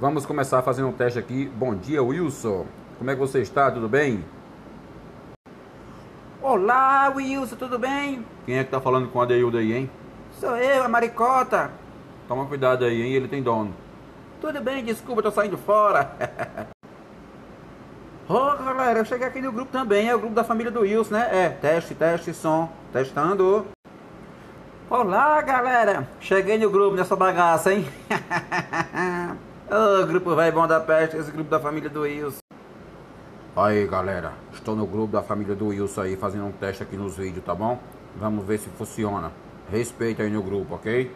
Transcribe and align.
Vamos 0.00 0.26
começar 0.26 0.60
fazendo 0.60 0.88
um 0.88 0.92
teste 0.92 1.20
aqui. 1.20 1.46
Bom 1.54 1.72
dia, 1.72 2.02
Wilson. 2.02 2.66
Como 2.98 3.10
é 3.10 3.14
que 3.14 3.20
você 3.20 3.40
está? 3.40 3.70
Tudo 3.70 3.88
bem? 3.88 4.24
Olá, 6.42 7.12
Wilson, 7.14 7.54
tudo 7.54 7.78
bem? 7.78 8.26
Quem 8.44 8.58
é 8.58 8.64
que 8.64 8.70
tá 8.70 8.80
falando 8.80 9.08
com 9.08 9.22
a 9.22 9.24
Deilda 9.24 9.58
aí, 9.58 9.72
hein? 9.72 9.90
Sou 10.40 10.56
eu, 10.56 10.82
a 10.82 10.88
Maricota. 10.88 11.70
Toma 12.26 12.44
cuidado 12.46 12.84
aí, 12.84 13.02
hein? 13.02 13.12
Ele 13.12 13.28
tem 13.28 13.40
dono. 13.40 13.72
Tudo 14.40 14.60
bem, 14.60 14.84
desculpa, 14.84 15.22
tô 15.22 15.30
saindo 15.30 15.56
fora. 15.56 16.10
Ô, 18.28 18.34
oh, 18.34 18.64
galera, 18.64 18.98
eu 18.98 19.04
cheguei 19.04 19.28
aqui 19.28 19.40
no 19.40 19.52
grupo 19.52 19.70
também, 19.70 20.08
é 20.08 20.14
o 20.14 20.18
grupo 20.18 20.34
da 20.34 20.42
família 20.42 20.72
do 20.72 20.80
Wilson, 20.80 21.14
né? 21.14 21.28
É, 21.30 21.48
teste, 21.50 21.94
teste, 21.94 22.34
som, 22.34 22.68
testando. 22.92 23.64
Olá, 24.90 25.40
galera. 25.40 26.08
Cheguei 26.18 26.58
no 26.58 26.68
grupo 26.68 26.96
nessa 26.96 27.14
bagaça, 27.14 27.72
hein? 27.72 27.86
Grupo 30.06 30.34
velho 30.36 30.52
bom 30.52 30.66
da 30.66 30.80
peste, 30.80 31.16
esse 31.16 31.30
grupo 31.30 31.50
da 31.50 31.58
família 31.58 31.88
do 31.88 32.02
Wilson. 32.02 32.38
Aí, 33.56 33.86
galera, 33.86 34.32
estou 34.52 34.76
no 34.76 34.86
grupo 34.86 35.12
da 35.12 35.22
família 35.22 35.54
do 35.54 35.68
Wilson 35.68 36.02
aí, 36.02 36.16
fazendo 36.16 36.44
um 36.44 36.52
teste 36.52 36.82
aqui 36.82 36.96
nos 36.96 37.16
vídeos, 37.16 37.44
tá 37.44 37.54
bom? 37.54 37.78
Vamos 38.16 38.44
ver 38.44 38.58
se 38.58 38.68
funciona. 38.70 39.32
Respeita 39.70 40.22
aí 40.22 40.30
no 40.30 40.42
grupo, 40.42 40.74
ok? 40.74 41.10